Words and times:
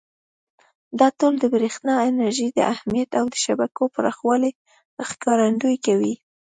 دا 0.99 1.07
ټول 1.19 1.33
د 1.39 1.45
برېښنا 1.55 1.93
انرژۍ 2.09 2.49
د 2.53 2.59
اهمیت 2.73 3.09
او 3.19 3.25
د 3.33 3.35
شبکو 3.43 3.83
پراخوالي 3.95 4.51
ښکارندویي 5.09 5.77
کوي. 5.87 6.13